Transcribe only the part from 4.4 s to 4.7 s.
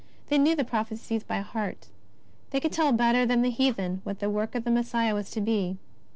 of